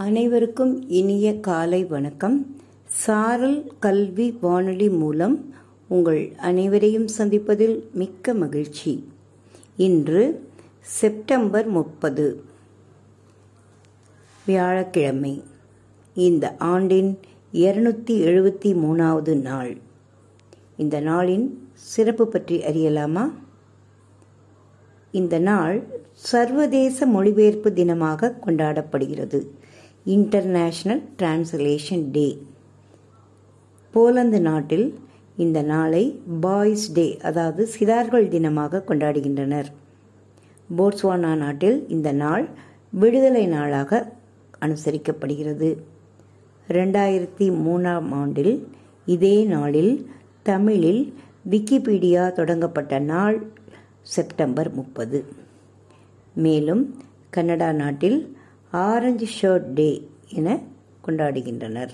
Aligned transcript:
அனைவருக்கும் 0.00 0.88
இனிய 0.88 1.40
காலை 1.40 1.84
வணக்கம். 1.84 2.56
சாரல் 2.86 3.72
கல்வி 3.78 4.38
வானொலி 4.40 4.88
மூலம் 4.88 5.54
உங்கள் 5.88 6.32
அனைவரையும் 6.36 7.08
சந்திப்பதில் 7.18 7.90
மிக்க 7.92 8.34
மகிழ்ச்சி. 8.34 9.08
இன்று 9.76 10.48
செப்டம்பர் 10.80 11.66
முப்பது 11.66 12.44
வியாழக்கிழமை 14.46 15.42
இந்த 16.14 16.56
ஆண்டின் 16.56 17.18
இருநூத்தி 17.52 18.16
எழுபத்தி 18.30 18.72
மூணாவது 18.84 19.40
நாள். 19.40 19.76
இந்த 20.76 21.00
நாளின் 21.00 21.46
சிறப்பு 21.72 22.28
பற்றி 22.28 22.58
அறியலாமா? 22.58 23.32
இந்த 25.10 25.38
நாள் 25.38 25.86
சர்வதேச 26.12 27.06
மொழிபெயர்ப்பு 27.06 27.70
தினமாக 27.70 28.34
கொண்டாடப்படுகிறது. 28.46 29.46
இன்டர்நேஷனல் 30.04 31.02
டிரான்ஸ்லேஷன் 31.18 32.04
டே 32.12 32.42
போலந்து 33.90 34.40
நாட்டில் 34.40 34.98
இந்த 35.36 35.62
நாளை 35.62 36.20
பாய்ஸ் 36.40 36.92
டே 36.92 37.18
அதாவது 37.22 37.68
சிறார்கள் 37.78 38.28
தினமாக 38.28 38.82
கொண்டாடுகின்றனர். 38.88 39.64
போட்ஸ்வானா 40.78 41.36
நாட்டில் 41.36 41.88
இந்த 41.88 42.12
நாள் 42.12 42.48
விடுதலை 42.90 43.46
நாளாக 43.46 44.12
அனுசரிக்கப்படுகிறது. 44.60 45.76
ரெண்டாயிரத்தி 46.68 47.38
மூணாம் 47.38 48.10
ஆண்டில் 48.10 48.68
இதே 49.06 49.44
நாளில் 49.44 50.10
தமிழில் 50.42 51.14
விக்கிபீடியா 51.50 52.32
தொடங்கப்பட்ட 52.32 52.98
நாள் 52.98 53.46
செப்டம்பர் 54.02 54.74
முப்பது. 54.74 55.24
மேலும் 56.34 56.96
கனடா 57.30 57.72
நாட்டில் 57.72 58.38
ஆரஞ்சு 58.70 59.28
ஷர்ட் 59.40 59.72
டே 59.74 60.08
என 60.28 60.58
கொண்டாடுகின்றனர். 61.06 61.88